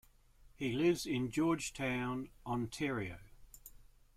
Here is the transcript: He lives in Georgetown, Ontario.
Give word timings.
He 0.55 0.71
lives 0.73 1.05
in 1.05 1.29
Georgetown, 1.29 2.29
Ontario. 2.43 3.19